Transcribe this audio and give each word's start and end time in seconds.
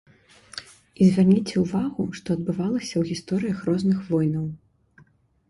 І 1.01 1.03
звярніце 1.09 1.55
ўвагу, 1.63 2.07
што 2.21 2.27
адбывалася 2.39 2.91
ў 2.97 3.03
гісторыях 3.11 3.57
розных 3.69 3.97
войнаў. 4.09 4.45